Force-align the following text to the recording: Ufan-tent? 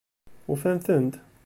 Ufan-tent? 0.51 1.13